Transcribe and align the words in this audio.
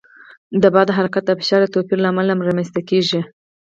د 0.61 0.63
باد 0.73 0.89
حرکت 0.97 1.23
د 1.27 1.31
فشار 1.39 1.59
د 1.65 1.73
توپیر 1.75 1.97
له 2.01 2.07
امله 2.11 2.33
رامنځته 2.49 2.81
کېږي. 2.89 3.21